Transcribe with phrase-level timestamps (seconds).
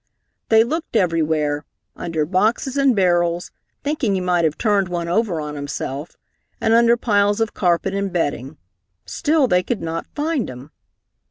[0.49, 1.63] They looked everywhere,
[1.95, 3.51] under boxes and barrels,
[3.83, 6.17] thinking he might have turned one over on himself,
[6.59, 8.57] and under piles of carpet and bedding.
[9.05, 10.71] Still they could not find him.